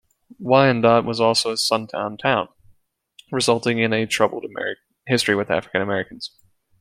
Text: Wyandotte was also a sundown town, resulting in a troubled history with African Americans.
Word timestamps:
Wyandotte 0.39 1.05
was 1.05 1.19
also 1.21 1.51
a 1.51 1.57
sundown 1.57 2.17
town, 2.17 2.47
resulting 3.31 3.77
in 3.77 3.93
a 3.93 4.07
troubled 4.07 4.45
history 5.05 5.35
with 5.35 5.51
African 5.51 5.83
Americans. 5.83 6.31